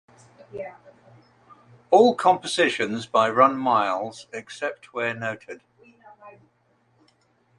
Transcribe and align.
All 1.91 2.15
compositions 2.15 3.05
by 3.05 3.29
Ron 3.29 3.55
Miles 3.55 4.25
except 4.33 4.95
where 4.95 5.13
noted 5.13 5.61